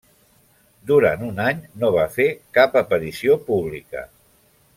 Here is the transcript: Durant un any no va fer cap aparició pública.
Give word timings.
Durant 0.91 1.25
un 1.27 1.43
any 1.51 1.61
no 1.83 1.91
va 1.97 2.07
fer 2.17 2.27
cap 2.59 2.81
aparició 2.83 3.39
pública. 3.51 4.07